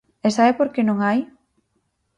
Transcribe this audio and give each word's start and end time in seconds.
¿E 0.27 0.29
sabe 0.35 0.51
por 0.59 0.69
que 0.73 0.81
non 0.87 0.97
a 1.01 1.05
hai? 1.09 1.19